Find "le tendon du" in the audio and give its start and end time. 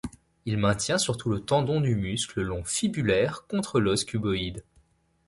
1.29-1.93